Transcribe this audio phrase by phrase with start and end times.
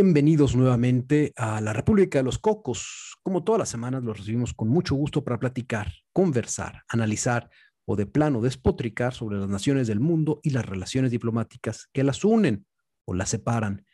[0.00, 3.16] Bienvenidos nuevamente a la República de los Cocos.
[3.24, 7.50] Como todas las semanas, los recibimos con mucho gusto para platicar, conversar, analizar
[7.84, 12.24] o de plano despotricar sobre las naciones del mundo y las relaciones diplomáticas que las
[12.24, 12.64] unen
[13.06, 13.84] o las separan.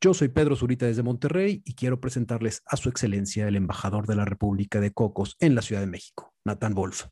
[0.00, 4.16] Yo soy Pedro Zurita desde Monterrey y quiero presentarles a su excelencia el embajador de
[4.16, 7.08] la República de Cocos en la Ciudad de México, Nathan Wolf.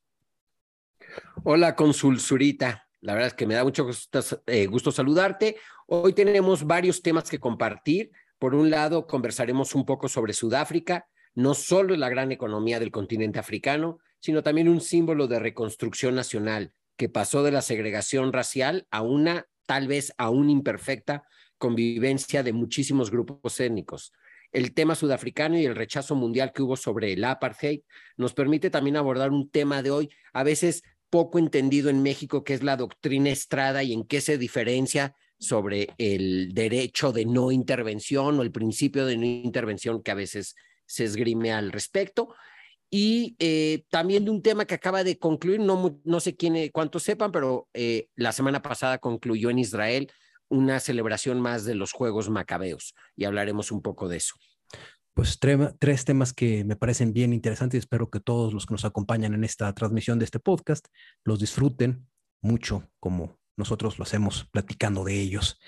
[1.43, 2.88] Hola, consul Zurita.
[3.02, 3.87] La verdad es que me da mucho
[4.46, 5.56] eh, gusto, saludarte.
[5.87, 8.11] Hoy tenemos varios temas que compartir.
[8.38, 13.38] Por un lado, conversaremos un poco sobre Sudáfrica, no solo la gran economía del continente
[13.38, 19.02] africano, sino también un símbolo de reconstrucción nacional que pasó de la segregación racial a
[19.02, 21.24] una tal vez aún imperfecta
[21.59, 24.13] convivencia de muchísimos grupos étnicos.
[24.52, 27.80] El tema sudafricano y el rechazo mundial que hubo sobre el apartheid
[28.16, 32.54] nos permite también abordar un tema de hoy a veces poco entendido en México, que
[32.54, 38.38] es la doctrina Estrada y en qué se diferencia sobre el derecho de no intervención
[38.38, 40.54] o el principio de no intervención que a veces
[40.87, 42.35] se esgrime al respecto.
[42.91, 47.02] Y eh, también de un tema que acaba de concluir, no, no sé quién, cuántos
[47.02, 50.13] sepan, pero eh, la semana pasada concluyó en Israel
[50.49, 54.35] una celebración más de los Juegos Macabeos y hablaremos un poco de eso
[55.15, 55.38] pues
[55.79, 59.32] tres temas que me parecen bien interesantes y espero que todos los que nos acompañan
[59.32, 60.88] en esta transmisión de este podcast
[61.23, 62.09] los disfruten
[62.43, 65.60] mucho como nosotros lo hacemos platicando de ellos.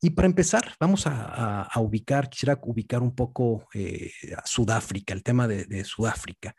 [0.00, 5.48] Y para empezar, vamos a, ubicar, quisiera ubicar un poco eh, a Sudáfrica, el tema
[5.48, 6.54] de, Sudáfrica.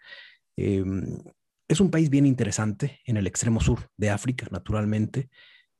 [0.55, 1.19] Em,
[1.67, 5.29] es un país bien interesante en el extremo sur de África, naturalmente.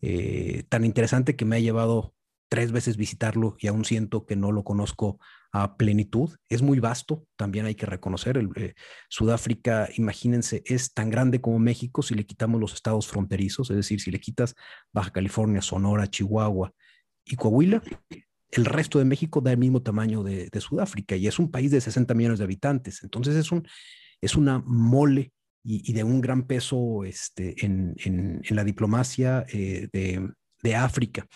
[0.02, 2.14] Eh, tan interesante que me ha llevado
[2.50, 5.20] tres veces visitarlo y aún siento que no lo conozco
[5.52, 6.36] a plenitud.
[6.50, 8.38] Es muy vasto, también hay que reconocer.
[8.38, 8.74] El, eh,
[9.10, 14.00] Sudáfrica, imagínense, es tan grande como México si le quitamos los estados fronterizos, es decir,
[14.02, 14.56] si le quitas
[14.94, 16.74] Baja California, Sonora, Chihuahua
[17.26, 17.82] y Coahuila,
[18.52, 21.82] el resto de México da el mismo tamaño de, Sudáfrica y es un país de
[21.82, 23.04] 60 millones de habitantes.
[23.04, 23.68] Entonces es, un,
[24.22, 30.30] es una mole y, de un gran peso este, en, en, la diplomacia eh, de,
[30.64, 31.28] de África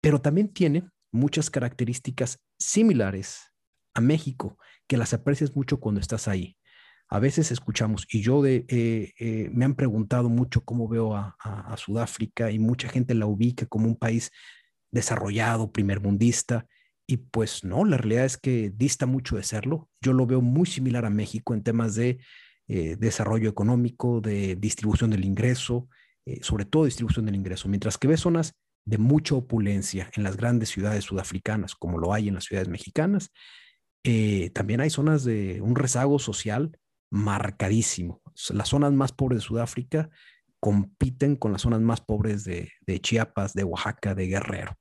[0.00, 3.52] pero también tiene muchas características similares
[3.94, 4.56] a México,
[4.86, 6.56] que las aprecias mucho cuando estás ahí.
[7.08, 11.36] A veces escuchamos, y yo eh, eh, me han preguntado mucho cómo veo a,
[11.76, 14.30] Sudáfrica y mucha gente la ubica como un país
[14.92, 16.66] desarrollado, primermundista,
[17.06, 19.88] y pues no, la realidad es que dista mucho de serlo.
[20.00, 22.20] Yo lo veo muy similar a México en temas de
[22.68, 25.88] eh, desarrollo económico, de distribución del ingreso,
[26.42, 28.54] sobre todo distribución del ingreso, mientras que ve zonas
[28.84, 33.30] de mucha opulencia en las grandes ciudades sudafricanas, como lo hay en las ciudades mexicanas,
[34.04, 36.78] eh, también hay zonas de un rezago social
[37.10, 38.22] marcadísimo.
[38.50, 40.10] Las zonas más pobres de Sudáfrica
[40.60, 42.70] compiten con las zonas más pobres de,
[43.00, 44.76] Chiapas, de Oaxaca, de Guerrero.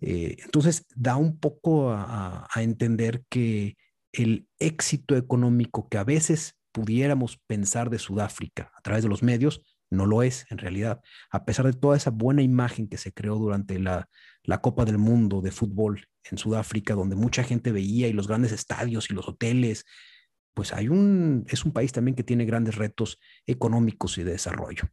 [0.00, 3.76] Eh, entonces, da un poco a, entender que
[4.12, 9.60] el éxito económico que a veces pudiéramos pensar de Sudáfrica a través de los medios
[9.90, 13.36] no lo es en realidad, a pesar de toda esa buena imagen que se creó
[13.36, 14.08] durante la,
[14.62, 19.10] Copa del Mundo de fútbol en Sudáfrica, donde mucha gente veía y los grandes estadios
[19.10, 19.84] y los hoteles,
[20.54, 24.84] pues hay un, es un país también que tiene grandes retos económicos y de desarrollo.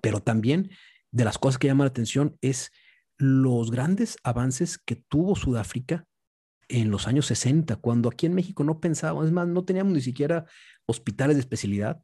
[0.00, 0.70] Pero también
[1.10, 2.70] de las cosas que llaman la atención es
[3.18, 6.06] los grandes avances que tuvo Sudáfrica
[6.68, 10.00] en los años 60, cuando aquí en México no pensábamos, es más, no teníamos ni
[10.00, 10.46] siquiera
[10.86, 12.02] hospitales de especialidad,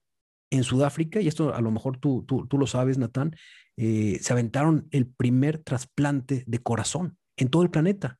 [0.51, 3.37] en Sudáfrica, y esto a lo mejor tú, tú, lo sabes, Natán,
[3.77, 8.19] eh, se aventaron el primer trasplante de corazón en todo el planeta.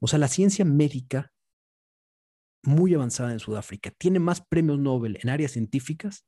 [0.00, 1.32] O sea, la ciencia médica
[2.62, 6.26] muy avanzada en Sudáfrica tiene más premios Nobel en áreas científicas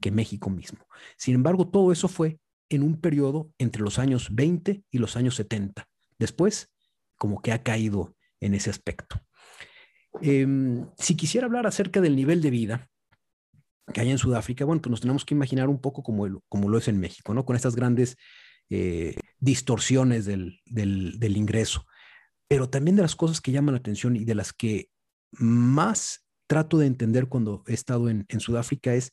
[0.00, 0.86] que México mismo.
[1.16, 2.38] Sin embargo, todo eso fue
[2.68, 5.88] en un periodo entre los años 20 y los años 70.
[6.18, 6.70] Después,
[7.16, 9.20] como que ha caído en ese aspecto.
[10.20, 12.90] Em, si quisiera hablar acerca del nivel de vida,
[13.92, 16.78] que hay en Sudáfrica, bueno, pues nos tenemos que imaginar un poco como, como lo
[16.78, 17.44] es en México, ¿no?
[17.44, 18.16] Con estas grandes
[18.70, 21.86] eh, distorsiones del, del, ingreso,
[22.48, 24.90] pero también de las cosas que llaman la atención y de las que
[25.32, 29.12] más trato de entender cuando he estado en, en Sudáfrica es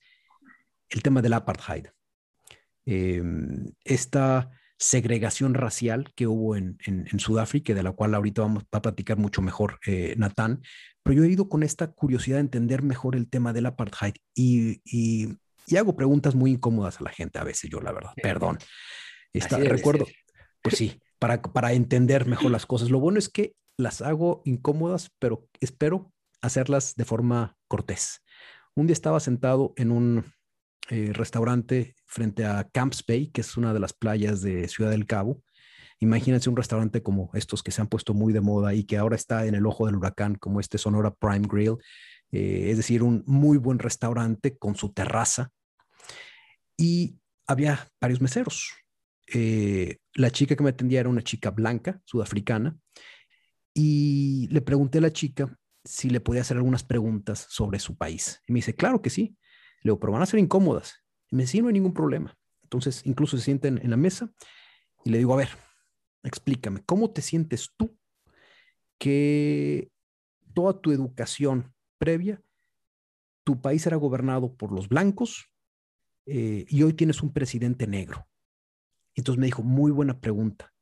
[0.90, 1.88] el tema del apartheid.
[2.86, 8.82] Em, esta segregación racial que hubo en, en, Sudáfrica, de la cual ahorita vamos a
[8.82, 10.62] platicar mucho mejor eh, Natán,
[11.04, 14.82] pero yo he ido con esta curiosidad de entender mejor el tema del apartheid y,
[14.86, 15.38] y,
[15.78, 18.58] hago preguntas muy incómodas a la gente a veces, yo la verdad, perdón.
[19.34, 20.06] Está, recuerdo,
[20.62, 22.90] pues sí, para, para entender mejor las cosas.
[22.90, 28.22] Lo bueno es que las hago incómodas, pero espero hacerlas de forma cortés.
[28.76, 30.34] Un día estaba sentado en un
[30.90, 35.06] eh, restaurante frente a Camps Bay, que es una de las playas de Ciudad del
[35.06, 35.42] Cabo.
[36.00, 39.16] Imagínense un restaurante como estos que se han puesto muy de moda y que ahora
[39.16, 41.78] está en el ojo del huracán, como este Sonora Prime Grill.
[42.32, 45.52] Eh, es decir, un muy buen restaurante con su terraza.
[46.78, 47.18] Y
[47.48, 48.74] había varios meseros.
[49.34, 52.78] Eh, la chica que me atendía era una chica blanca, sudafricana,
[53.74, 58.42] y le pregunté a la chica si le podía hacer algunas preguntas sobre su país.
[58.48, 59.36] Y me dice, claro que sí.
[59.86, 61.06] Le digo, pero van a ser incómodas.
[61.30, 62.36] Me dice, no hay ningún problema.
[62.64, 64.32] Entonces, incluso se sienten en la mesa
[65.04, 65.50] y le digo, a ver,
[66.24, 67.96] explícame, ¿cómo te sientes tú
[68.98, 69.92] que
[70.56, 72.42] toda tu educación previa,
[73.44, 75.52] tu país era gobernado por los blancos
[76.26, 78.28] eh, y hoy tienes un presidente negro?
[79.14, 80.74] Entonces me dijo, muy buena pregunta.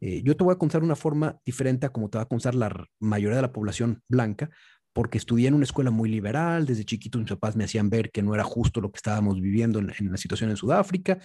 [0.00, 2.54] Eh, yo te voy a contar una forma diferente a como te va a contar
[2.54, 4.48] la mayoría de la población blanca,
[4.92, 8.22] porque estudié en una escuela muy liberal, desde chiquito mis papás me hacían ver que
[8.22, 11.18] no era justo lo que estábamos viviendo en, la situación en Sudáfrica.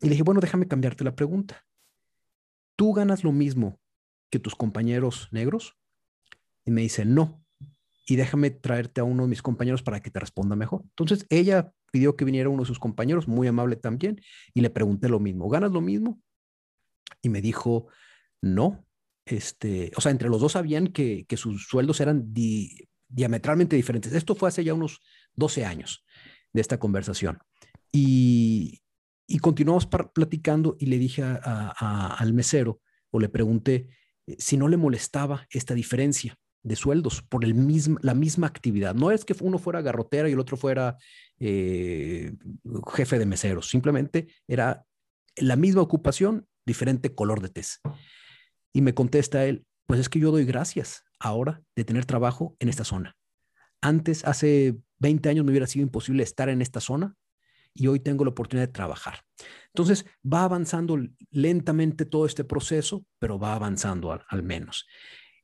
[0.00, 1.64] Y le dije, bueno, déjame cambiarte la pregunta.
[2.76, 3.80] ¿Tú ganas lo mismo
[4.30, 5.76] que tus compañeros negros?
[6.64, 7.42] Y me dice, no.
[8.06, 10.82] Y déjame traerte a uno de mis compañeros para que te responda mejor.
[10.82, 14.20] Entonces ella pidió que viniera uno de sus compañeros, muy amable también,
[14.54, 15.48] y le pregunté lo mismo.
[15.48, 16.20] ¿Ganas lo mismo?
[17.22, 17.88] y me dijo,
[18.40, 18.85] no,
[19.26, 22.32] este, o sea, entre los dos sabían que, sus sueldos eran
[23.08, 24.12] diametralmente diferentes.
[24.12, 25.00] Esto fue hace ya unos
[25.34, 26.04] 12 años
[26.52, 27.38] de esta conversación.
[27.92, 28.80] Y,
[29.26, 32.80] y continuamos platicando y le dije al mesero
[33.10, 33.88] o le pregunté
[34.26, 38.94] eh, si no le molestaba esta diferencia de sueldos por el mismo, la misma actividad.
[38.94, 40.96] No es que uno fuera garrotera y el otro fuera
[41.38, 42.32] eh,
[42.94, 44.84] jefe de meseros, simplemente era
[45.36, 47.80] la misma ocupación diferente color de tez.
[48.76, 52.68] Y me contesta él, pues es que yo doy gracias ahora de tener trabajo en
[52.68, 53.16] esta zona.
[53.80, 57.14] Antes, hace 20 años me hubiera sido imposible estar en esta zona
[57.72, 59.22] y hoy tengo la oportunidad de trabajar.
[59.68, 60.98] Entonces, va avanzando
[61.30, 64.86] lentamente todo este proceso, pero va avanzando al, al menos.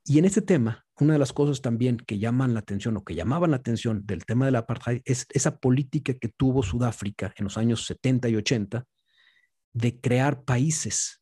[0.05, 3.15] Y en este tema, una de las cosas también que llaman la atención o que
[3.15, 7.57] llamaban la atención del tema del apartheid es esa política que tuvo Sudáfrica en los
[7.57, 8.85] años 70 y 80
[9.73, 11.22] de crear países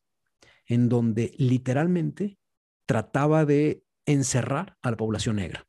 [0.71, 2.39] en donde literalmente
[2.85, 5.67] trataba de encerrar a la población negra.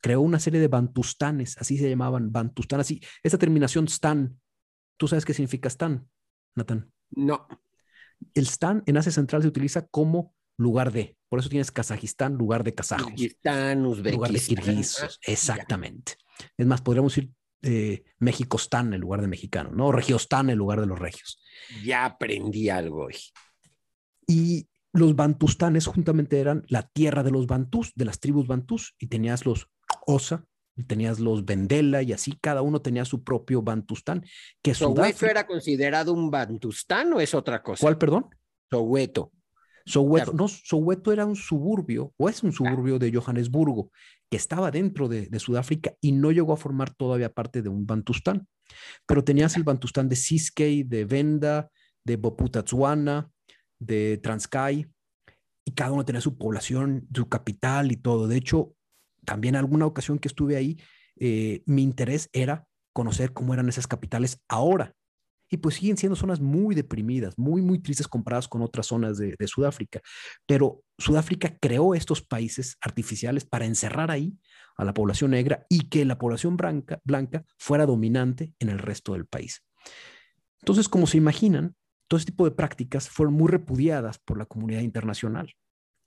[0.00, 3.00] Creó una serie de bantustanes, así se llamaban, bantustan, así.
[3.24, 4.40] Esa terminación stan,
[4.96, 6.08] ¿tú sabes qué significa stan,
[6.54, 6.92] Nathan?
[7.10, 7.48] No.
[8.32, 12.62] El stan en Asia Central se utiliza como lugar de, por eso tienes Kazajistán, lugar
[12.62, 13.06] de kazajos.
[13.06, 16.14] Uzbekistán, Lugar de kirguisos, exactamente.
[16.56, 17.32] Es más, podríamos decir
[17.62, 19.90] eh, México-Stan en lugar de mexicano, ¿no?
[19.90, 21.42] Regiostan en lugar de los regios.
[21.84, 23.16] Ya aprendí algo hoy.
[24.26, 29.08] Y los bantustanes juntamente eran la tierra de los bantús, de las tribus bantús, y
[29.08, 29.68] tenías los
[30.06, 30.46] Osa,
[30.76, 34.24] y tenías los Vendela, y así cada uno tenía su propio bantustán.
[34.62, 37.80] Que ¿Soweto era considerado un bantustán o es otra cosa?
[37.80, 38.26] ¿Cuál, perdón?
[38.70, 39.32] Soweto.
[39.86, 43.90] Soweto, no, Soweto era un suburbio, o es un suburbio de Johannesburgo,
[44.28, 48.48] que estaba dentro de, Sudáfrica y no llegó a formar todavía parte de un Bantustán.
[49.06, 51.70] Pero tenías el Bantustán de Siskey, de Venda,
[52.04, 53.30] de Boputatsuana,
[53.78, 54.86] de Transkei,
[55.64, 58.28] y cada uno tenía su población, su capital y todo.
[58.28, 58.74] De hecho,
[59.24, 60.78] también alguna ocasión que estuve ahí,
[61.16, 64.94] eh, mi interés era conocer cómo eran esas capitales ahora,
[65.48, 69.36] y pues siguen siendo zonas muy deprimidas, muy, muy tristes comparadas con otras zonas de,
[69.46, 70.00] Sudáfrica.
[70.46, 74.36] Pero Sudáfrica creó estos países artificiales para encerrar ahí
[74.76, 79.12] a la población negra y que la población blanca, blanca fuera dominante en el resto
[79.12, 79.62] del país.
[80.60, 81.76] Entonces, como se imaginan,
[82.08, 85.54] todo este tipo de prácticas fueron muy repudiadas por la comunidad internacional,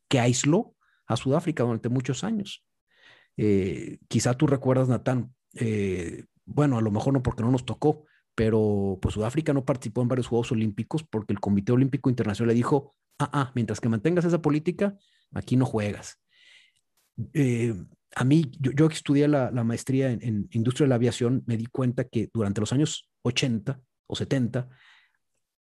[0.08, 0.76] que aisló
[1.08, 2.66] a Sudáfrica durante muchos años.
[3.38, 8.06] Eh, quizá tú recuerdas, Natán, eh, bueno, a lo mejor no porque no nos tocó,
[8.36, 12.56] pero pues Sudáfrica no participó en varios Juegos Olímpicos porque el Comité Olímpico Internacional le
[12.56, 14.98] dijo, ah, ah, mientras que mantengas esa política,
[15.34, 16.20] aquí no juegas.
[17.34, 17.76] Eh,
[18.16, 22.06] a mí, yo, que estudié la, maestría en, industria de la aviación, me di cuenta
[22.06, 24.70] que durante los años 80 o 70,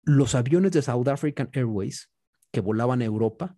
[0.03, 2.10] los aviones de South African Airways
[2.51, 3.57] que volaban a Europa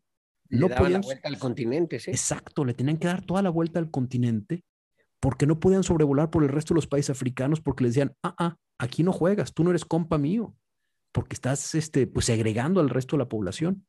[0.49, 2.11] no podían la vuelta al continente, ¿sí?
[2.11, 4.63] Exacto, le tenían que dar toda la vuelta al continente
[5.19, 8.35] porque no podían sobrevolar por el resto de los países africanos porque les decían, ah,
[8.37, 10.55] ah, aquí no juegas, tú no eres compa mío,
[11.11, 13.87] porque estás este, pues, segregando al resto de la población.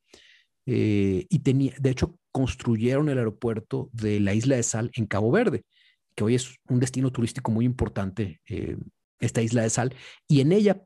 [0.64, 5.30] Eh, y tenía, de hecho, construyeron el aeropuerto de la isla de Sal en Cabo
[5.30, 5.64] Verde,
[6.14, 8.76] que hoy es un destino turístico muy importante, eh,
[9.20, 9.94] esta isla de Sal,
[10.26, 10.82] y en ella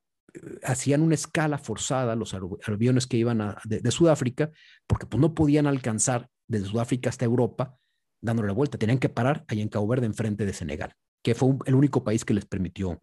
[0.63, 2.35] hacían una escala forzada los
[2.67, 4.51] aviones que iban de, Sudáfrica,
[4.87, 7.77] porque pues, no podían alcanzar desde Sudáfrica hasta Europa
[8.21, 11.55] dándole la vuelta, tenían que parar ahí en Cabo Verde, enfrente de Senegal, que fue
[11.67, 13.01] el único país que les permitió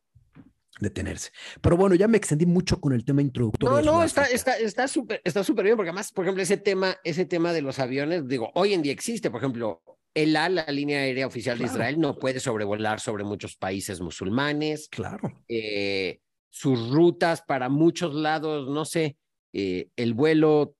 [0.79, 1.31] detenerse.
[1.61, 3.81] Pero bueno, ya me extendí mucho con el tema introductorio.
[3.81, 6.97] No, no, está está está súper está súper bien porque además, por ejemplo, ese tema
[7.03, 9.81] ese tema de los aviones, digo, hoy en día existe, por ejemplo,
[10.13, 14.87] el A, la línea aérea oficial de Israel, no puede sobrevolar sobre muchos países musulmanes.
[14.89, 15.31] Claro.
[15.47, 16.19] Eh,
[16.57, 19.17] sus rutas para muchos lados, no sé,
[19.53, 20.75] eh, el vuelo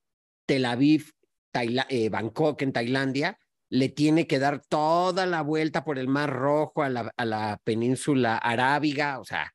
[0.47, 1.11] Tel Aviv,
[1.53, 3.37] eh, Bangkok en Tailandia,
[3.69, 7.61] le tiene que dar toda la vuelta por el Mar Rojo a la, a la
[7.63, 9.53] península arábiga, o sea,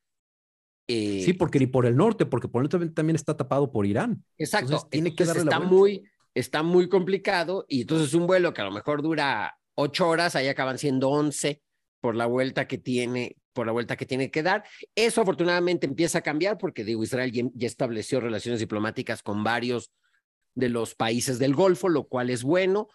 [0.87, 3.85] sí, eh, porque ni por el norte, porque por el norte también está tapado por
[3.85, 4.25] Irán.
[4.39, 4.87] Exacto.
[4.91, 8.71] tiene que darle está muy, está muy complicado y entonces un vuelo que a lo
[8.71, 11.63] mejor dura ocho horas, ahí acaban siendo once
[12.01, 14.65] por la vuelta que tiene, por la vuelta que tiene que dar.
[14.95, 19.91] Eso afortunadamente empieza a cambiar porque digo, Israel ya, estableció relaciones diplomáticas con varios
[20.55, 22.89] de los países del Golfo, lo cual es bueno.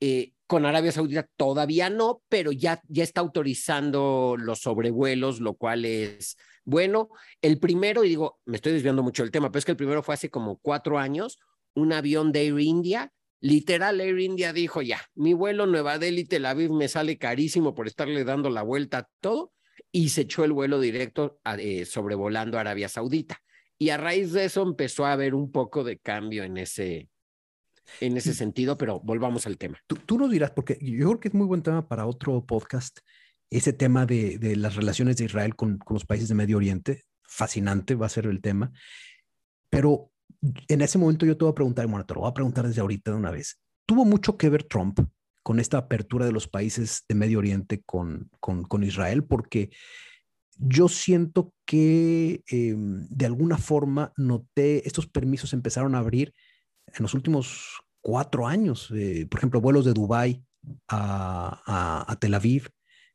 [0.00, 5.84] Eh, con Arabia Saudita todavía no, pero ya, ya está autorizando los sobrevuelos, lo cual
[5.84, 7.10] es bueno,
[7.42, 10.02] el primero, y digo, me estoy desviando mucho del tema, pero es que el primero
[10.02, 11.38] fue hace como cuatro años,
[11.74, 13.12] un avión de Air India.
[13.40, 17.86] Literal, Air India dijo, ya, mi vuelo Nueva Delhi, Tel Aviv me sale carísimo por
[17.86, 19.52] estarle dando la vuelta a todo,
[19.94, 23.40] y se echó el vuelo directo eh, sobrevolando Arabia Saudita.
[23.78, 27.08] Y a raíz de eso empezó a haber un poco de cambio en ese,
[28.00, 29.78] en ese sentido, pero volvamos al tema.
[29.86, 32.98] Tú, tú nos dirás, porque yo creo que es muy buen tema para otro podcast,
[33.50, 37.04] ese tema de, de las relaciones de Israel con, con, los países de Medio Oriente,
[37.22, 38.72] fascinante va a ser el tema,
[39.70, 40.10] pero
[40.66, 42.80] en ese momento yo te voy a preguntar, bueno, te lo voy a preguntar desde
[42.80, 44.98] ahorita de una vez, ¿tuvo mucho que ver Trump
[45.44, 49.22] con esta apertura de los países de Medio Oriente con, con, con Israel?
[49.22, 49.70] Porque
[50.56, 56.34] yo siento que eh, de alguna forma noté, estos permisos empezaron a abrir
[56.86, 60.42] en los últimos cuatro años, eh, por ejemplo, vuelos de Dubái
[60.88, 62.68] a, a, a Tel Aviv,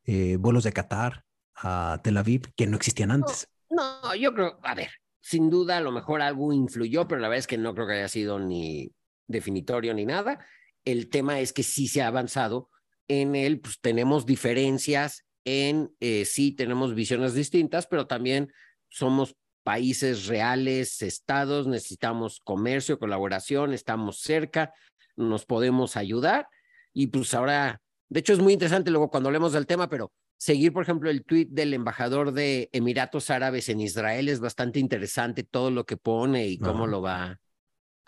[0.05, 1.23] eh, vuelos de Qatar
[1.55, 3.47] a Tel Aviv que no existían antes.
[3.69, 7.39] No, yo creo, a ver, sin duda a lo mejor algo influyó, pero la verdad
[7.39, 8.91] es que no creo que haya sido ni
[9.27, 10.45] definitorio ni nada.
[10.91, 12.69] El tema es que sí se ha avanzado
[13.07, 18.51] en él, pues tenemos diferencias en, eh, sí tenemos visiones distintas, pero también
[18.89, 24.73] somos países reales, estados, necesitamos comercio, colaboración, estamos cerca,
[25.15, 26.47] nos podemos ayudar.
[26.93, 30.73] Y pues ahora de hecho, es muy interesante luego cuando hablemos del tema, pero seguir,
[30.73, 35.69] por ejemplo, el tweet del embajador de Emiratos Árabes en Israel es bastante interesante todo
[35.69, 37.39] lo que pone y cómo lo va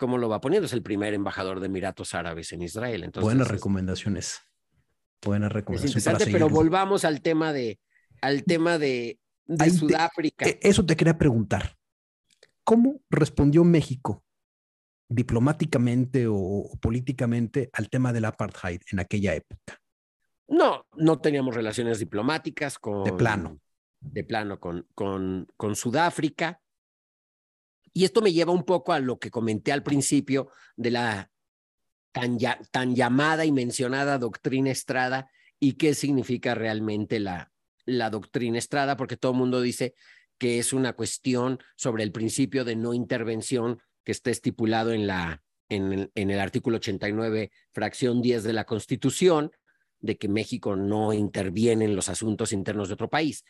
[0.02, 0.66] cómo lo va poniendo.
[0.66, 3.04] Es el primer embajador de Emiratos Árabes en Israel.
[3.04, 4.40] Entonces, Buenas recomendaciones.
[5.24, 5.96] Buenas recomendaciones.
[5.96, 7.78] Es interesante, pero volvamos al tema de
[8.20, 10.44] al tema de, Sudáfrica.
[10.48, 11.76] E, eso te quería preguntar.
[12.64, 14.24] ¿Cómo respondió México
[15.08, 19.80] diplomáticamente o políticamente al tema del apartheid en aquella época?
[20.48, 23.04] No, no teníamos relaciones diplomáticas con...
[23.04, 23.60] De plano.
[24.00, 26.60] De plano con, con, con Sudáfrica.
[27.92, 31.30] Y esto me lleva un poco a lo que comenté al principio de la
[32.12, 37.52] tan, llamada y mencionada doctrina Estrada y qué significa realmente la,
[37.84, 39.94] la doctrina Estrada, porque todo el mundo dice
[40.38, 45.42] que es una cuestión sobre el principio de no intervención que está estipulado en, la,
[45.68, 49.52] en, el, en el artículo 89, fracción 10 de la Constitución,
[50.00, 53.44] de que México no interviene en los asuntos internos de otro país.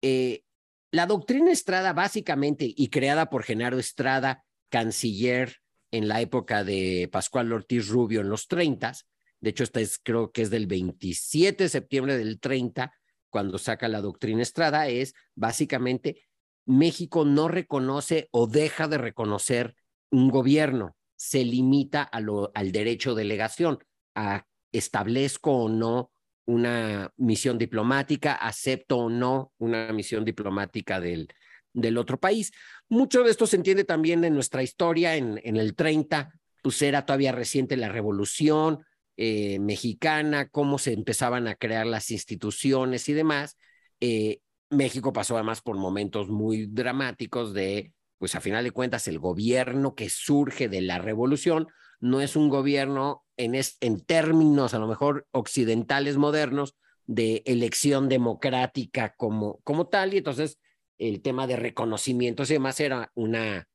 [0.00, 0.44] Eh,
[0.90, 5.56] la doctrina Estrada, básicamente, y creada por Genaro Estrada, canciller
[5.90, 8.92] en la época de Pascual Ortiz Rubio en los 30,
[9.40, 12.92] de hecho, esta es, creo que es del 27 de septiembre del 30,
[13.30, 16.22] cuando saca la doctrina Estrada, es básicamente
[16.66, 19.76] México no reconoce o deja de reconocer
[20.10, 23.78] un gobierno, se limita al derecho de delegación,
[24.14, 26.10] a establezco o no
[26.48, 31.28] una misión diplomática, acepto o no una misión diplomática del,
[31.74, 32.52] del otro país.
[32.88, 37.04] Mucho de esto se entiende también en nuestra historia, en, en el 30, pues era
[37.04, 38.82] todavía reciente la revolución
[39.18, 43.58] eh, mexicana, cómo se empezaban a crear las instituciones y demás.
[44.00, 44.40] Eh,
[44.70, 49.94] México pasó además por momentos muy dramáticos de, pues a final de cuentas, el gobierno
[49.94, 51.68] que surge de la revolución
[52.00, 56.76] no es un gobierno en, en términos a lo mejor occidentales modernos
[57.06, 60.58] de elección democrática como, como tal, y entonces
[60.98, 63.68] el tema de reconocimientos y demás era una,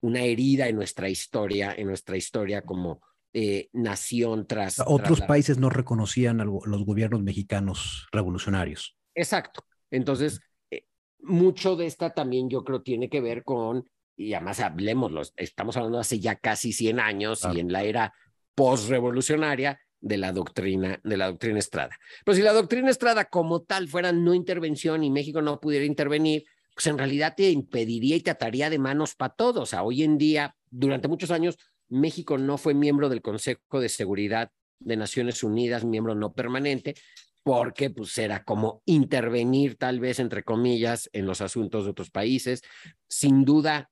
[0.00, 3.00] una herida en nuestra historia, en nuestra historia como
[3.32, 4.82] eh, nación tras...
[4.84, 8.96] Otros países no reconocían a los gobiernos mexicanos revolucionarios.
[9.14, 9.62] Exacto.
[9.90, 10.84] Entonces, eh,
[11.20, 13.88] mucho de esta también yo creo tiene que ver con,
[14.20, 18.12] y además hablemos, estamos hablando hace ya casi 100 años y en la era
[18.54, 21.96] postrevolucionaria de la doctrina, de la doctrina Estrada.
[22.22, 26.44] Pero si la doctrina Estrada como tal fuera no intervención y México no pudiera intervenir,
[26.74, 29.62] pues en realidad te impediría y te ataría de manos para todos.
[29.62, 31.56] O sea, hoy en día, durante muchos años,
[31.88, 34.50] México no fue miembro del Consejo de Seguridad
[34.80, 36.94] de Naciones Unidas, miembro no permanente,
[37.42, 42.60] porque pues era como intervenir tal vez, entre comillas, en los asuntos de otros países.
[43.08, 43.90] Sin duda,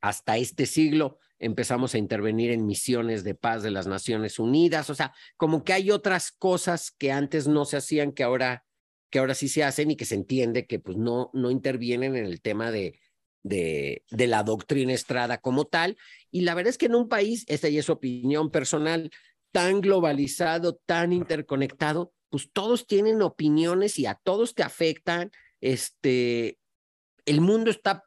[0.00, 4.94] hasta este siglo empezamos a intervenir en misiones de paz de las Naciones Unidas, o
[4.94, 8.64] sea, como que hay otras cosas que antes no se hacían que ahora
[9.10, 12.26] que ahora sí se hacen y que se entiende que pues no no intervienen en
[12.26, 12.98] el tema de
[13.42, 15.96] de, de la doctrina Estrada como tal.
[16.30, 19.10] Y la verdad es que en un país, esta ya es opinión personal,
[19.52, 25.30] tan globalizado, tan interconectado, pues todos tienen opiniones y a todos te afectan.
[25.60, 26.58] Este,
[27.24, 28.04] el mundo está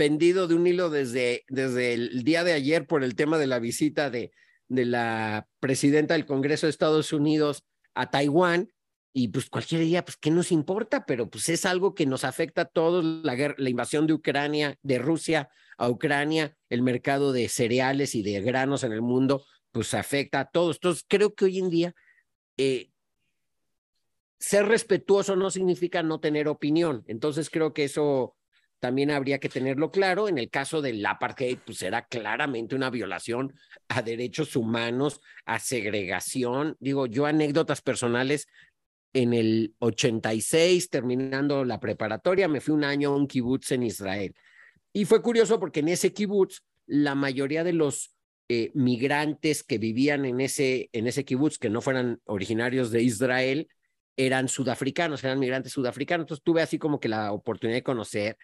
[0.00, 3.58] pendido de un hilo desde, desde el día de ayer por el tema de la
[3.58, 4.32] visita de,
[4.66, 8.72] de la presidenta del Congreso de Estados Unidos a Taiwán.
[9.12, 12.62] Y pues cualquier día, pues qué nos importa, pero pues es algo que nos afecta
[12.62, 17.50] a todos, la, guerra, la invasión de Ucrania, de Rusia a Ucrania, el mercado de
[17.50, 20.76] cereales y de granos en el mundo, pues afecta a todos.
[20.76, 21.94] Entonces creo que hoy en día
[22.56, 22.88] eh,
[24.38, 27.04] ser respetuoso no significa no tener opinión.
[27.06, 28.34] Entonces creo que eso
[28.80, 30.28] también habría que tenerlo claro.
[30.28, 33.54] En el caso del apartheid, pues era claramente una violación
[33.88, 36.76] a derechos humanos, a segregación.
[36.80, 38.48] Digo, yo anécdotas personales,
[39.12, 44.34] en el 86, terminando la preparatoria, me fui un año a un kibutz en Israel.
[44.92, 48.14] Y fue curioso porque en ese kibutz, la mayoría de los
[48.48, 53.68] eh, migrantes que vivían en ese, en ese kibutz, que no fueran originarios de Israel,
[54.16, 56.24] eran sudafricanos, eran migrantes sudafricanos.
[56.24, 58.36] Entonces tuve así como que la oportunidad de conocer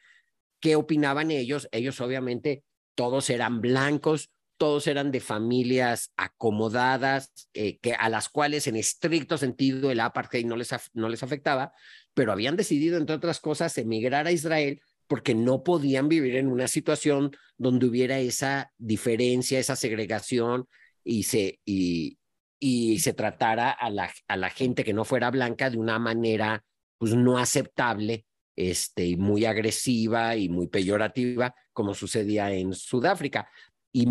[0.67, 1.69] qué opinaban ellos.
[1.71, 2.65] Ellos obviamente
[2.97, 9.39] todos eran blancos, todos eran de familias acomodadas, eh, que, a las cuales en estricto
[9.39, 11.73] sentido el apartheid no les, no les afectaba,
[12.15, 16.67] pero habían decidido, entre otras cosas, emigrar a Israel porque no podían vivir en una
[16.67, 20.67] situación donde hubiera esa diferencia, esa segregación
[21.05, 22.19] y se, y,
[22.59, 26.65] y se tratara a la, a la gente que no fuera blanca de una manera
[26.99, 33.49] pues no aceptable este, y muy agresiva y muy peyorativa, como sucedía en Sudáfrica.
[33.93, 34.09] Y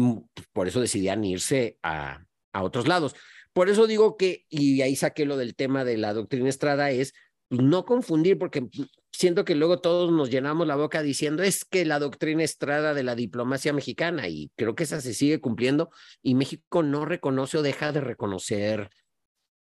[0.53, 3.15] por eso decidían irse a, a otros lados.
[3.53, 7.13] Por eso digo que, y ahí saqué lo del tema de la doctrina Estrada, es
[7.49, 8.67] no confundir, porque
[9.11, 13.03] siento que luego todos nos llenamos la boca diciendo es que la doctrina Estrada de
[13.03, 15.89] la diplomacia mexicana, y creo que esa se sigue cumpliendo,
[16.21, 18.89] y México no reconoce o deja de reconocer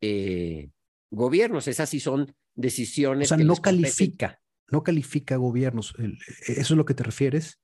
[0.01, 0.69] eh,
[1.09, 1.67] gobiernos.
[1.67, 3.31] Esas sí son decisiones.
[3.31, 4.40] O sea, no califica
[4.71, 5.93] no califica gobiernos.
[6.47, 7.59] ¿Eso es lo que te refieres?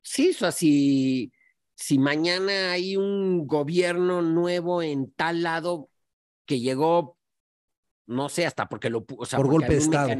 [0.00, 1.32] Sí, o sea, si,
[1.74, 5.90] si mañana hay un gobierno nuevo en tal lado
[6.46, 7.18] que llegó,
[8.06, 9.04] no sé, hasta porque lo...
[9.08, 10.14] O Por golpe de Estado.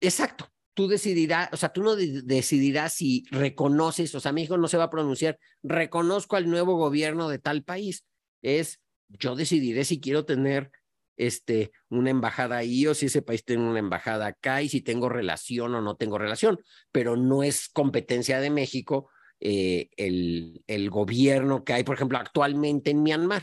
[0.00, 0.50] Exacto.
[0.74, 4.84] Tú decidirás, o sea, tú no decidirás si reconoces, o sea, México no se va
[4.84, 8.04] a pronunciar, reconozco al nuevo gobierno de tal país.
[8.42, 10.72] Es, yo decidiré si quiero tener
[11.16, 15.08] este, una embajada ahí o si ese país tiene una embajada acá y si tengo
[15.08, 16.58] relación o no tengo relación,
[16.92, 22.90] pero no es competencia de México eh, el, el gobierno que hay, por ejemplo, actualmente
[22.90, 23.42] en Myanmar,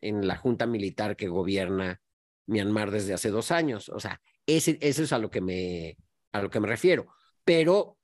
[0.00, 2.00] en la junta militar que gobierna
[2.46, 3.88] Myanmar desde hace dos años.
[3.88, 5.96] O sea, ese, eso es a lo que me,
[6.32, 7.06] a lo que me refiero.
[7.44, 7.98] Pero,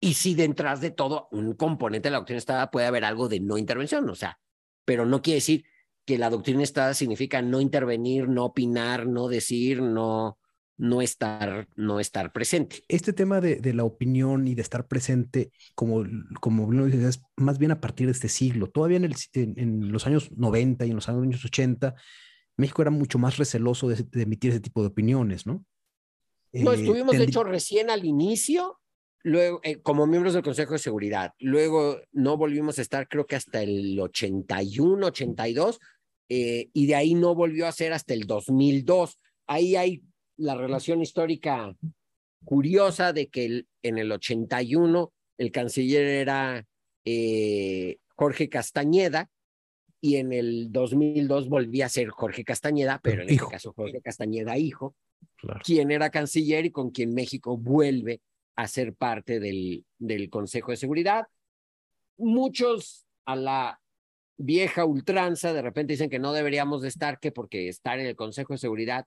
[0.00, 3.40] y si detrás de todo un componente de la doctrina Estado puede haber algo de
[3.40, 4.38] no intervención, o sea,
[4.84, 5.64] pero no quiere decir
[6.04, 10.38] que la doctrina Estado significa no intervenir, no opinar, no decir, no,
[10.80, 12.82] no estar, no estar presente.
[12.88, 16.04] Este tema de, de la opinión y de estar presente, como,
[16.40, 18.70] como es más bien a partir de este siglo.
[18.70, 21.94] Todavía en, el, en, los años 90 y en los años 80,
[22.56, 25.64] México era mucho más receloso de, emitir ese tipo de opiniones, ¿no?
[26.52, 28.79] No, eh, estuvimos, de hecho, recién al inicio,
[29.22, 31.34] luego, eh, como miembros del Consejo de Seguridad.
[31.38, 35.80] Luego no volvimos a estar, creo que hasta el 81, 82,
[36.28, 39.18] eh, y de ahí no volvió a ser hasta el 2002.
[39.46, 40.02] Ahí hay
[40.36, 41.74] la relación histórica
[42.44, 46.66] curiosa de que en el 81 el canciller era
[47.04, 49.30] eh, Jorge Castañeda
[50.00, 54.56] y en el 2002 volvía a ser Jorge Castañeda, pero en este caso Jorge Castañeda
[54.56, 54.94] hijo,
[55.62, 58.20] quien era canciller y con quien México vuelve
[58.56, 61.26] a ser parte del, del Consejo de Seguridad.
[62.16, 63.80] Muchos a la
[64.36, 68.16] vieja ultranza de repente dicen que no deberíamos de estar, que porque estar en el
[68.16, 69.06] Consejo de Seguridad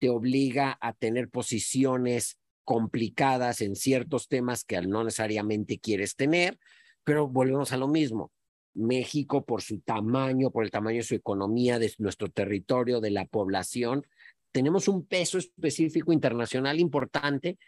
[0.00, 6.58] te obliga a tener posiciones complicadas en ciertos temas que no necesariamente quieres tener,
[7.04, 8.32] pero volvemos a lo mismo.
[8.74, 13.26] México, por su tamaño, por el tamaño de su economía, de nuestro territorio, de la
[13.26, 14.06] población,
[14.50, 17.58] tenemos un peso específico internacional importante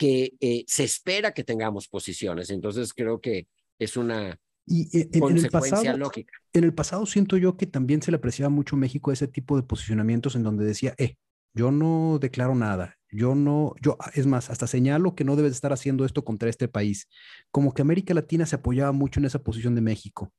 [0.00, 2.48] que eh, se espera que tengamos posiciones.
[2.48, 6.32] Entonces creo que es una y, eh, en, consecuencia el pasado, lógica.
[6.54, 9.56] En el pasado siento yo que también se le apreciaba mucho a México ese tipo
[9.56, 11.16] de posicionamientos en donde decía, eh,
[11.52, 15.74] yo no declaro nada, yo no, yo, es más, hasta señalo que no debes estar
[15.74, 17.06] haciendo esto contra este país.
[17.50, 20.32] Como que América Latina se apoyaba mucho en esa posición de México.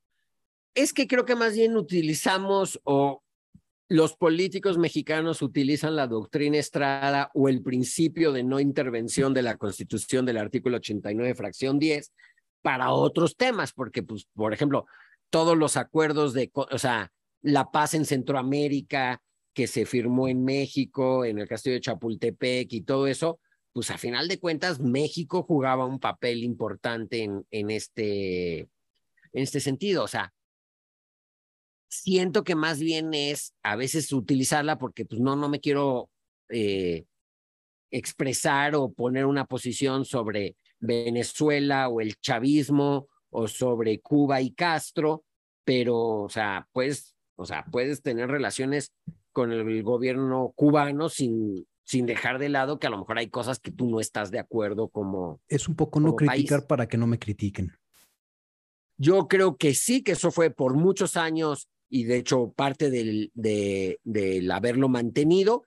[0.73, 3.21] Es que creo que más bien utilizamos o
[3.91, 9.57] los políticos mexicanos utilizan la doctrina Estrada o el principio de no intervención de la
[9.57, 12.13] Constitución del artículo 89, fracción 10,
[12.61, 14.85] para otros temas, porque, pues, por ejemplo,
[15.29, 19.21] todos los acuerdos de, o sea, la paz en Centroamérica,
[19.53, 23.41] que se firmó en México, en el castillo de Chapultepec y todo eso,
[23.73, 28.69] pues a final de cuentas México jugaba un papel importante en, en, este, en
[29.33, 30.05] este sentido.
[30.05, 30.31] O sea,
[31.91, 36.09] siento que más bien es a veces utilizarla porque pues no, no me quiero
[36.49, 37.05] eh,
[37.91, 45.23] expresar o poner una posición sobre Venezuela o el chavismo o sobre Cuba y Castro,
[45.63, 48.93] pero, o sea, pues, o sea, puedes tener relaciones
[49.31, 53.59] con el gobierno cubano sin, sin dejar de lado que a lo mejor hay cosas
[53.59, 55.41] que tú no estás de acuerdo como...
[55.47, 57.71] Es un poco no criticar para que no me critiquen.
[58.97, 63.31] Yo creo que sí, que eso fue por muchos años y de hecho parte del,
[63.35, 65.65] de, del haberlo mantenido.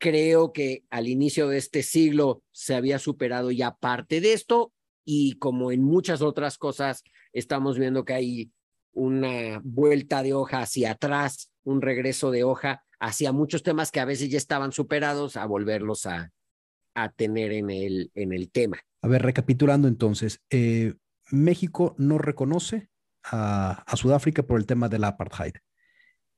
[0.00, 4.72] Creo que al inicio de este siglo se había superado ya parte de esto
[5.04, 8.52] y como en muchas otras cosas estamos viendo que hay
[8.92, 14.04] una vuelta de hoja hacia atrás, un regreso de hoja hacia muchos temas que a
[14.04, 16.32] veces ya estaban superados a volverlos a,
[16.94, 18.78] a tener en el, en el tema.
[19.02, 20.94] A ver, recapitulando entonces, eh,
[21.30, 22.90] México no reconoce
[23.30, 25.54] a, a, Sudáfrica por el tema del apartheid.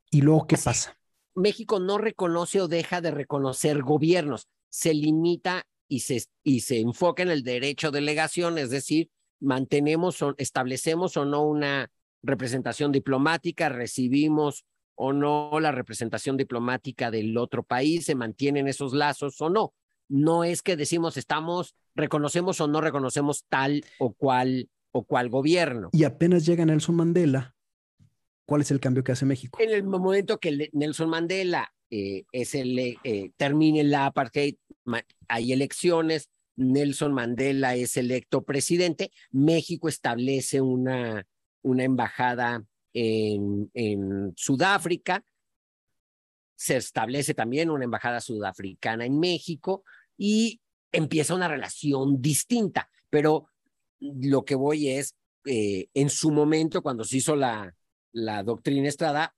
[0.09, 0.97] ¿Y luego qué pasa?
[1.35, 7.23] México no reconoce o deja de reconocer gobiernos, se limita y se, y se enfoca
[7.23, 13.69] en el derecho de delegación, es decir, mantenemos o establecemos o no una representación diplomática,
[13.69, 19.73] recibimos o no la representación diplomática del otro país, se mantienen esos lazos o no.
[20.07, 25.89] No es que decimos estamos, reconocemos o no reconocemos tal o cual o cual gobierno.
[25.93, 27.55] Y apenas llega Nelson Mandela,
[28.45, 29.59] ¿cuál es el cambio que hace México?
[29.61, 34.55] En el momento que Nelson Mandela eh, es el, eh, termine la apartheid,
[35.27, 41.25] hay elecciones, Nelson Mandela es electo presidente, México establece una,
[41.61, 45.23] una embajada en, Sudáfrica,
[46.55, 49.83] se establece también una embajada sudafricana en México
[50.17, 52.89] y empieza una relación distinta.
[53.09, 53.49] Pero
[54.01, 57.73] lo que voy es, eh, en su momento, cuando se hizo la,
[58.11, 59.35] la doctrina Estrada,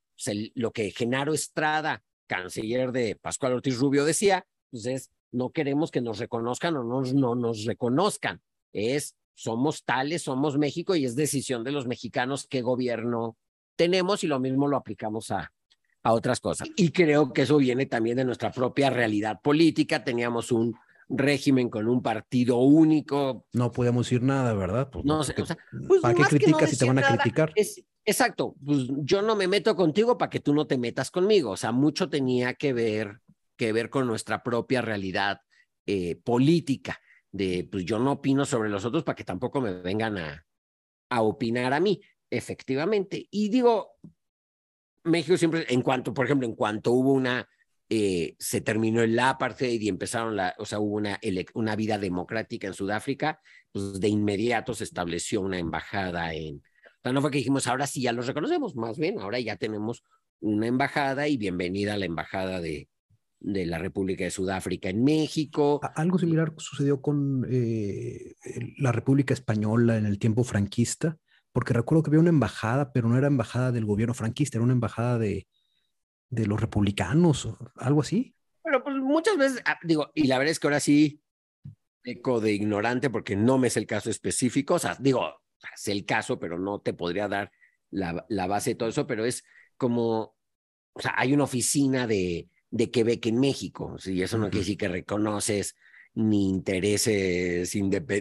[0.56, 6.02] lo que Genaro Estrada, canciller de Pascual Ortiz Rubio, decía, pues es, no queremos que
[6.02, 8.42] nos reconozcan o no, no nos reconozcan.
[8.72, 13.38] Es, somos tales, somos México y es decisión de los mexicanos qué gobierno
[13.76, 15.52] tenemos y lo mismo lo aplicamos a,
[16.04, 16.70] a otras cosas.
[16.76, 20.04] Y creo que eso viene también de nuestra propia realidad política.
[20.04, 20.76] Teníamos un
[21.10, 23.46] régimen con un partido único.
[23.54, 24.90] No podemos decir nada, ¿verdad?
[24.92, 27.52] Pues, no sé, pues, ¿Para qué criticas si te van a criticar?
[27.56, 31.52] Es, exacto, pues yo no me meto contigo para que tú no te metas conmigo.
[31.52, 33.22] O sea, mucho tenía que ver,
[33.56, 35.42] que ver con nuestra propia realidad
[35.86, 37.00] eh, política.
[37.32, 40.46] De, pues yo no opino sobre los otros para que tampoco me vengan a,
[41.10, 42.00] a opinar a mí
[42.34, 43.28] efectivamente.
[43.30, 43.92] Y digo,
[45.04, 47.48] México siempre, en cuanto, por ejemplo, en cuanto hubo una,
[47.96, 51.20] eh, se terminó el apartheid y empezaron la, o sea, hubo una,
[51.54, 53.40] una vida democrática en Sudáfrica,
[53.72, 57.86] pues de inmediato se estableció una embajada en, o sea, no fue que dijimos, ahora
[57.86, 60.04] sí ya los reconocemos, más bien, ahora ya tenemos
[60.40, 62.90] una embajada y bienvenida a la embajada de,
[63.40, 65.80] de la República de Sudáfrica en México.
[65.96, 68.34] Algo similar sucedió con eh,
[68.80, 71.18] la República Española en el tiempo franquista,
[71.52, 74.74] porque recuerdo que había una embajada, pero no era embajada del gobierno franquista, era una
[74.74, 75.46] embajada de,
[76.34, 78.36] de los republicanos o algo así.
[78.64, 81.22] Bueno, pues muchas veces, ah, digo, y la verdad es que ahora sí,
[82.04, 85.42] eco de ignorante porque no me es el caso específico, o sea, digo,
[85.76, 87.52] es el caso, pero no te podría dar
[87.92, 89.44] la, la base de todo eso, pero es
[89.78, 90.36] como,
[90.94, 94.78] o sea, hay una oficina de, de Quebec en México, y eso no quiere decir
[94.78, 95.76] que reconoces
[96.16, 97.76] ni intereses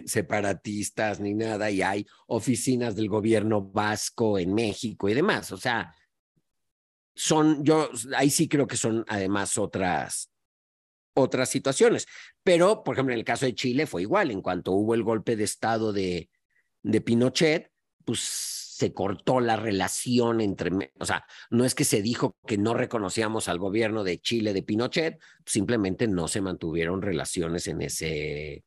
[0.05, 5.51] separatistas ni nada, y hay oficinas del gobierno vasco en México y demás.
[5.51, 5.93] O sea,
[7.15, 10.31] son, yo ahí sí creo que son además otras,
[11.13, 12.07] otras situaciones.
[12.43, 14.31] Pero, por ejemplo, en el caso de Chile fue igual.
[14.31, 16.29] En cuanto hubo el golpe de Estado de,
[16.81, 17.71] de Pinochet,
[18.05, 22.73] pues se cortó la relación entre, o sea, no es que se dijo que no
[22.73, 28.65] reconocíamos al gobierno de Chile de Pinochet, simplemente no se mantuvieron relaciones en ese,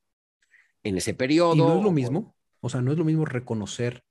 [0.84, 1.54] en ese periodo.
[1.54, 2.36] ¿Y no es lo mismo?
[2.60, 4.04] O sea, no es lo mismo reconocer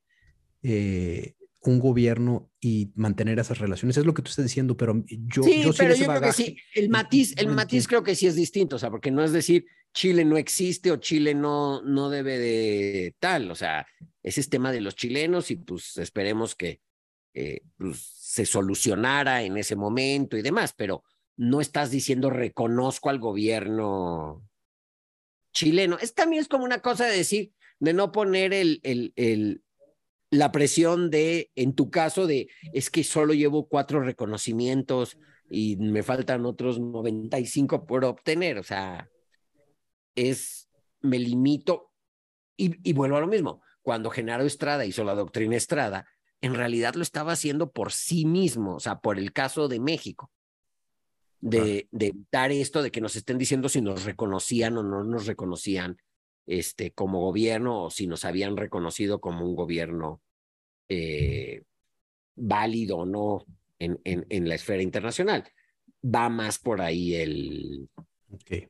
[0.62, 1.36] eh,
[1.72, 3.98] un gobierno y mantener esas relaciones.
[3.98, 5.44] Es lo que tú estás diciendo, pero yo...
[5.44, 6.58] Sí, pero yo creo que sí.
[6.74, 9.66] El matiz, el matiz creo que sí es distinto, o sea, porque no es decir
[9.94, 13.88] Chile no existe o Chile no, no debe de tal, o sea,
[14.22, 16.82] ese es tema de los chilenos y pues esperemos que
[17.34, 21.04] eh, pues, se solucionara en ese momento y demás, pero
[21.38, 24.44] no estás diciendo reconozco al gobierno
[25.54, 25.98] chileno.
[26.00, 29.64] Es también es como una cosa de decir, de no poner el, el, el,
[30.38, 35.18] la presión de, en tu caso, de es que solo llevo cuatro reconocimientos
[35.50, 38.58] y me faltan otros 95 por obtener.
[38.58, 39.10] O sea,
[40.16, 40.70] es,
[41.02, 41.92] me limito
[42.58, 43.62] y, y vuelvo a lo mismo.
[43.82, 46.08] Cuando Genaro Estrada hizo la doctrina Estrada,
[46.42, 50.32] en realidad lo estaba haciendo por sí mismo, o sea, por el caso de México.
[51.42, 55.28] De, de dar esto, de que nos estén diciendo si nos reconocían o no nos
[55.28, 55.98] reconocían
[56.48, 60.22] este, como gobierno o si nos habían reconocido como un gobierno
[60.90, 61.64] eh,
[62.36, 63.46] válido o no
[63.80, 65.44] en, en, en, la esfera internacional.
[66.04, 67.90] Va más por ahí el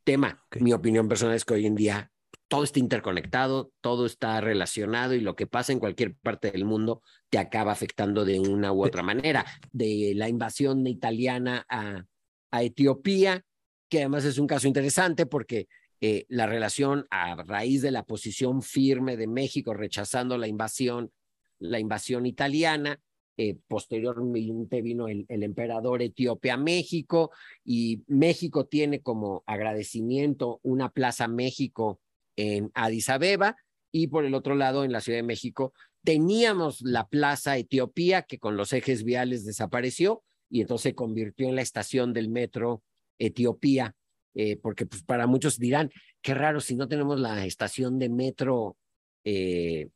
[0.03, 0.43] tema.
[0.59, 2.11] Mi opinión personal es que hoy en día
[2.47, 7.01] todo está interconectado, todo está relacionado y lo que pasa en cualquier parte del mundo
[7.29, 9.45] te acaba afectando de una u otra manera.
[9.71, 12.05] De la invasión italiana a,
[12.51, 13.43] a Etiopía,
[13.89, 15.67] que además es un caso interesante porque
[16.01, 21.11] eh, la relación a raíz de la posición firme de México rechazando la invasión,
[21.59, 22.99] la invasión italiana.
[23.37, 27.31] Eh, posteriormente vino el, el, emperador etíope a México
[27.65, 31.99] y México tiene como agradecimiento una Plaza México
[32.37, 33.57] en Addis Abeba
[33.91, 35.73] y por el otro lado en la Ciudad de México
[36.05, 41.55] teníamos la Plaza Etiopía que con los ejes viales desapareció y entonces se convirtió en
[41.55, 42.83] la estación del metro
[43.19, 43.97] Etiopía
[44.35, 45.89] eh, porque pues, para muchos dirán,
[46.21, 48.77] qué raro si no tenemos la estación de metro
[49.23, 49.87] eh,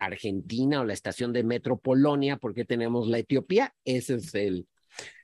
[0.00, 3.74] Argentina o la estación de metro Polonia, ¿por qué tenemos la Etiopía?
[3.84, 4.66] Ese es el...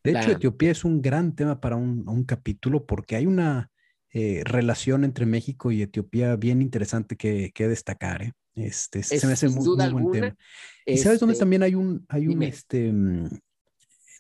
[0.05, 3.71] De hecho, Etiopía es un gran tema para un, un capítulo porque hay una
[4.13, 8.33] eh, relación entre México y Etiopía bien interesante que, que destacar.
[8.55, 10.37] Este, se me hace muy, buen tema.
[10.87, 13.29] ¿Y sabes dónde este, también hay un, hay un este, mm,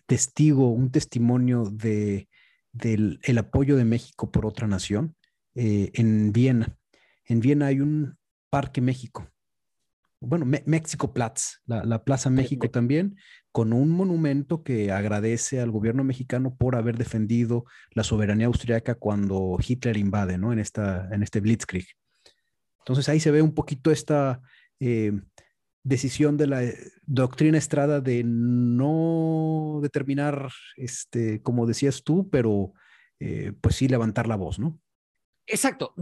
[0.07, 2.29] testigo, un testimonio de
[2.73, 5.17] del el apoyo de México por otra nación
[5.55, 6.77] eh, en Viena.
[7.25, 8.19] En Viena hay un
[8.51, 9.29] Parque México.
[10.27, 13.17] Bueno, México Platz, la, Plaza México también,
[13.53, 19.57] con un monumento que agradece al gobierno mexicano por haber defendido la soberanía austriaca cuando
[19.67, 20.53] Hitler invade, ¿no?
[20.53, 21.87] En, esta, en este Blitzkrieg.
[22.81, 24.41] Entonces ahí se ve un poquito esta
[24.81, 25.13] eh,
[25.85, 32.73] decisión de la eh, doctrina Estrada de no determinar, este, como decías tú, pero
[33.21, 34.81] eh, pues sí levantar la voz, ¿no?
[35.47, 35.95] Exacto.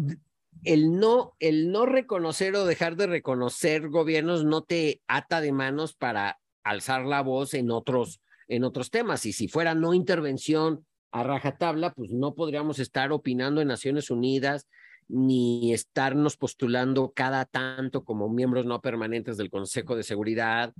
[0.62, 5.94] El no, el no reconocer o dejar de reconocer gobiernos no te ata de manos
[5.94, 9.26] para alzar la voz en otros, en otros temas.
[9.26, 14.66] Y si fuera no intervención a rajatabla, pues no podríamos estar opinando en Naciones Unidas,
[15.06, 20.72] ni estarnos postulando cada tanto como miembros no permanentes del Consejo de Seguridad.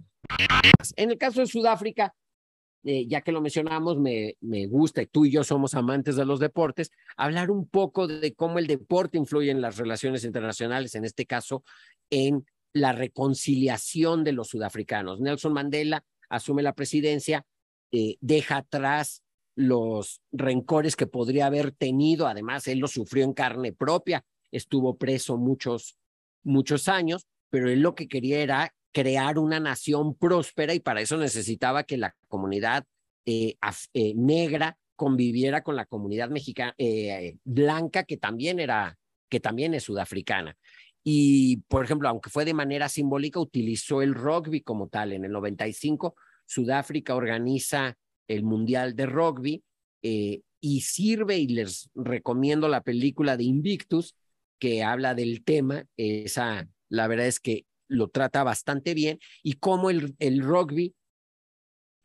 [0.97, 2.15] En el caso de Sudáfrica,
[2.85, 6.25] eh, ya que lo mencionamos, me, me gusta, y tú y yo somos amantes de
[6.25, 11.05] los deportes, hablar un poco de cómo el deporte influye en las relaciones internacionales, en
[11.05, 11.65] este caso,
[12.11, 12.45] en
[12.75, 15.21] la reconciliación de los sudafricanos.
[15.21, 17.47] Nelson Mandela asume la presidencia,
[17.93, 19.23] eh, deja atrás
[19.57, 22.27] los rencores que podría haber tenido.
[22.27, 25.97] Además, él lo sufrió en carne propia, estuvo preso muchos,
[26.43, 31.19] muchos años, pero él lo que quería era crear una nación próspera y para eso
[31.19, 32.87] necesitaba que la comunidad
[33.27, 33.57] eh,
[33.93, 38.97] eh, negra conviviera con la comunidad mexicana eh, blanca que también era
[39.29, 40.57] que también es sudafricana.
[41.03, 45.13] Y, por ejemplo, aunque fue de manera simbólica, utilizó el rugby como tal.
[45.13, 46.15] En el 95,
[46.47, 49.65] Sudáfrica organiza el Mundial de Rugby
[50.03, 54.15] eh, y sirve, y les recomiendo la película de Invictus,
[54.59, 59.91] que habla del tema, esa, la verdad es que lo trata bastante bien, y cómo
[59.91, 60.95] el, el rugby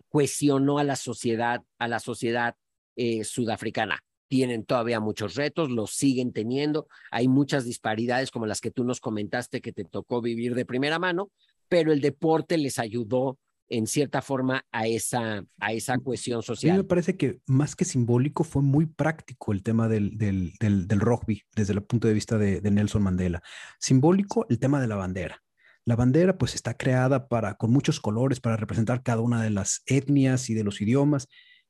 [0.10, 2.56] cuestionó a la sociedad, a la sociedad
[2.96, 4.04] eh, sudafricana.
[4.28, 6.88] tienen todavía muchos retos, los siguen teniendo.
[7.12, 11.00] Hay muchas disparidades como las que tú nos comentaste que te tocó vivir de primera
[11.00, 11.32] mano,
[11.68, 13.39] pero el deporte les ayudó
[13.70, 16.72] en cierta forma a esa, a esa cohesión social.
[16.72, 20.54] A mí me parece que más que simbólico fue muy práctico el tema del, del,
[20.60, 23.42] del, rugby desde el punto de vista de, de, Nelson Mandela.
[23.80, 25.42] Simbólico el tema de la bandera.
[25.86, 29.82] La bandera pues está creada para, con muchos colores para representar cada una de las
[29.86, 31.28] etnias y de los idiomas,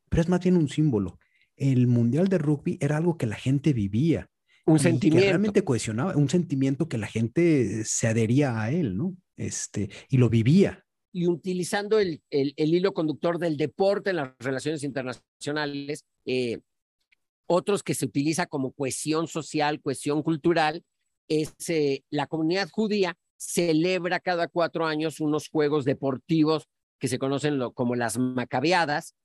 [0.10, 1.20] pero es más bien un símbolo.
[1.56, 4.30] El Mundial de Rugby era algo que la gente vivía.
[4.66, 5.24] Un sentimiento.
[5.24, 9.16] Que realmente cohesionaba, un sentimiento que la gente se adhería a él, ¿no?
[9.36, 14.84] Este, y lo vivía y utilizando el, el, hilo conductor del deporte en las relaciones
[14.84, 16.60] internacionales, eh,
[17.48, 20.84] otros que se utiliza como cohesión social, cohesión cultural,
[21.28, 26.68] es eh, la comunidad judía celebra cada cuatro años unos juegos deportivos
[27.00, 29.16] que se conocen como las macabeadas.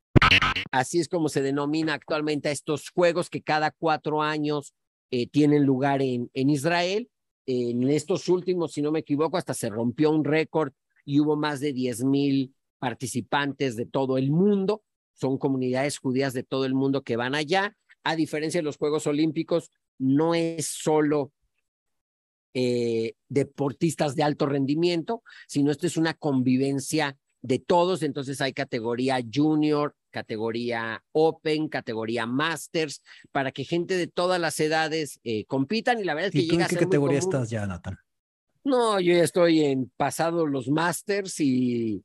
[0.70, 4.72] Así es como se denomina actualmente a estos juegos que cada cuatro años
[5.10, 7.10] eh, tienen lugar en, en Israel.
[7.46, 10.72] En estos últimos, si no me equivoco, hasta se rompió un récord
[11.04, 14.82] y hubo más de 10 mil participantes de todo el mundo.
[15.12, 17.76] Son comunidades judías de todo el mundo que van allá.
[18.04, 21.32] A diferencia de los Juegos Olímpicos, no es solo
[22.54, 28.02] eh, deportistas de alto rendimiento, sino esto es una convivencia de todos.
[28.02, 35.20] Entonces hay categoría junior, categoría open, categoría masters, para que gente de todas las edades
[35.24, 36.00] eh, compitan.
[36.00, 37.98] Y la verdad es que ¿Y tú en qué categoría estás ya, Nathan?
[38.64, 42.02] No, yo ya estoy en pasado los Masters y,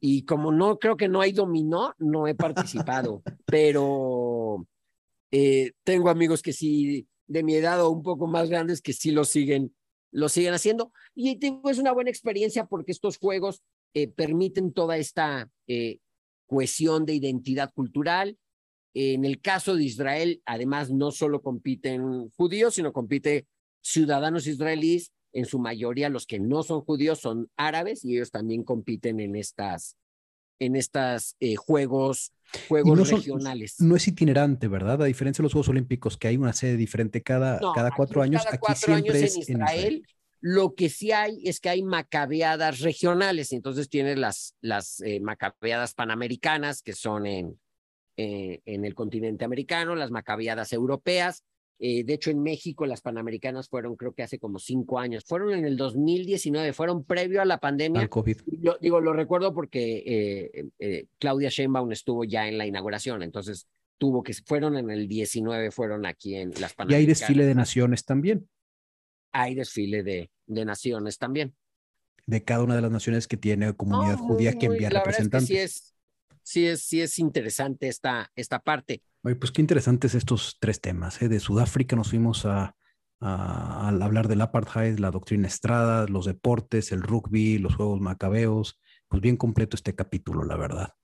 [0.00, 2.34] y como no creo que no hay dominó, no he
[2.86, 4.66] participado, pero
[5.30, 9.12] eh, tengo amigos que sí, de mi edad o un poco más grandes, que sí
[9.12, 9.74] lo siguen,
[10.10, 10.92] lo siguen haciendo.
[11.14, 11.38] Y
[11.68, 13.62] es una buena experiencia porque estos juegos
[13.94, 15.98] eh, permiten toda esta eh,
[16.46, 18.36] cohesión de identidad cultural.
[18.94, 23.46] En el caso de Israel, además, no solo compiten judíos, sino compite
[23.80, 28.64] ciudadanos israelíes en su mayoría los que no son judíos son árabes y ellos también
[28.64, 29.96] compiten en estas
[30.60, 32.32] en estas eh, juegos
[32.68, 33.80] juegos regionales.
[33.80, 35.02] No es itinerante, ¿verdad?
[35.02, 38.44] A diferencia de los Juegos Olímpicos, que hay una sede diferente cada, cada cuatro años,
[38.50, 40.06] aquí siempre es en Israel.
[40.40, 45.94] Lo que sí hay es que hay macabeadas regionales, entonces tienes las, las eh, macabeadas
[45.94, 47.60] panamericanas, que son en,
[48.16, 51.44] eh, en el continente americano, las macabeadas europeas,
[51.82, 55.24] eh, de hecho, en México las Panamericanas fueron, creo que hace como cinco años.
[55.24, 58.02] Fueron en el 2019, fueron previo a la pandemia.
[58.02, 58.36] Al COVID.
[58.80, 63.66] digo, lo recuerdo porque eh, eh, Claudia Sheinbaum estuvo ya en la inauguración, entonces
[63.96, 66.90] tuvo que, fueron en el 19, fueron aquí en las Panamericanas.
[66.90, 68.46] Y hay desfile de naciones también.
[69.32, 71.54] Hay desfile de, de naciones también.
[72.26, 75.48] De cada una de las naciones que tiene comunidad judía que envía representantes.
[75.48, 75.94] sí es,
[76.42, 79.02] sí es, sí es interesante esta, esta parte.
[79.22, 81.20] Oye, pues qué interesantes estos tres temas.
[81.20, 81.28] ¿eh?
[81.28, 82.74] De Sudáfrica nos fuimos a,
[83.20, 88.78] a, hablar del apartheid, la doctrina Estrada, los deportes, el rugby, los juegos macabeos.
[89.08, 90.94] Pues bien completo este capítulo, la verdad.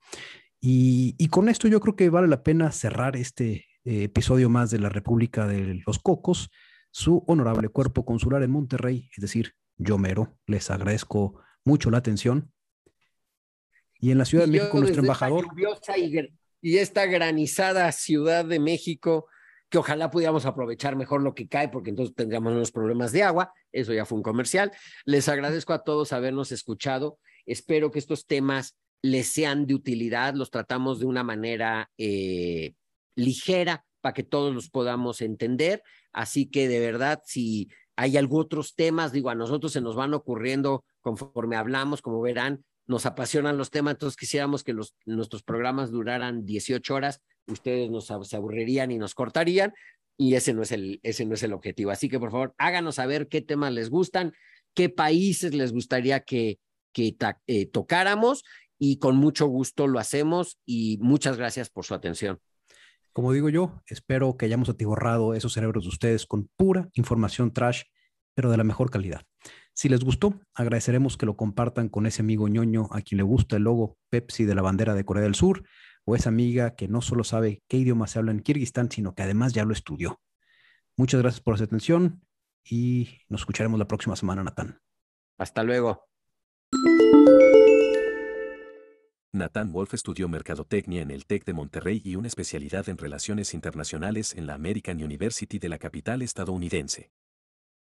[0.59, 4.71] Y, y con esto yo creo que vale la pena cerrar este eh, episodio más
[4.71, 6.49] de la República de los Cocos.
[6.89, 12.51] Su honorable cuerpo consular en Monterrey, es decir, yo mero, les agradezco mucho la atención.
[13.99, 15.47] Y en la Ciudad de México, nuestro embajador
[16.61, 19.27] y esta granizada Ciudad de México,
[19.69, 23.53] que ojalá pudiéramos aprovechar mejor lo que cae, porque entonces tendríamos unos problemas de agua.
[23.71, 24.71] Eso ya fue un comercial.
[25.05, 27.19] Les agradezco a todos habernos escuchado.
[27.45, 30.33] Espero que estos temas les sean de utilidad.
[30.35, 32.73] Los tratamos de una manera eh,
[33.15, 35.83] ligera para que todos los podamos entender.
[36.13, 40.13] Así que de verdad, si hay algunos otros temas, digo, a nosotros se nos van
[40.13, 45.91] ocurriendo conforme hablamos, como verán, nos apasionan los temas, entonces quisiéramos que los, nuestros programas
[45.91, 49.73] duraran 18 horas, ustedes nos aburrirían y nos cortarían,
[50.17, 51.91] y ese no, es el, ese no es el objetivo.
[51.91, 54.33] Así que por favor, háganos saber qué temas les gustan,
[54.73, 56.59] qué países les gustaría que,
[56.93, 57.15] que
[57.47, 58.43] eh, tocáramos,
[58.79, 62.39] y con mucho gusto lo hacemos, y muchas gracias por su atención.
[63.11, 67.83] Como digo yo, espero que hayamos atiborrado esos cerebros de ustedes con pura información trash,
[68.35, 69.23] pero de la mejor calidad.
[69.77, 73.57] Si les gustó, agradeceremos que lo compartan con ese amigo ñoño a quien le gusta
[73.57, 75.65] el logo Pepsi de la bandera de Corea del Sur
[76.03, 79.21] o esa amiga que no solo sabe qué idioma se habla en Kirguistán, sino que
[79.21, 80.19] además ya lo estudió.
[80.95, 82.25] Muchas gracias por su atención
[82.63, 84.79] y nos escucharemos la próxima semana, Natán.
[85.37, 86.07] Hasta luego.
[89.31, 94.33] Nathan Wolf estudió mercadotecnia en el TEC de Monterrey y una especialidad en relaciones internacionales
[94.33, 97.11] en la American University de la capital estadounidense.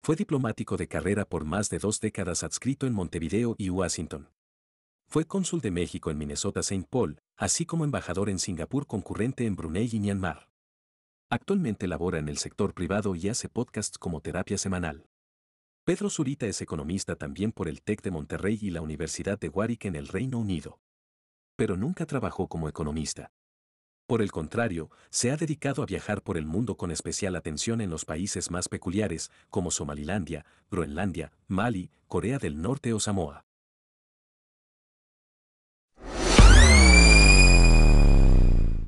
[0.02, 4.30] Fue diplomático de carrera por más de dos décadas adscrito en Montevideo y Washington.
[5.08, 6.88] Fue cónsul de México en Minnesota St.
[6.90, 10.50] Paul, así como embajador en Singapur concurrente en Brunei y Myanmar.
[11.30, 15.06] Actualmente labora en el sector privado y hace podcasts como terapia semanal.
[15.84, 19.86] Pedro Zurita es economista también por el TEC de Monterrey y la Universidad de Warwick
[19.86, 20.80] en el Reino Unido.
[21.56, 23.32] Pero nunca trabajó como economista.
[24.10, 27.92] Por el contrario, se ha dedicado a viajar por el mundo con especial atención en
[27.92, 33.46] los países más peculiares, como Somalilandia, Groenlandia, Mali, Corea del Norte o Samoa.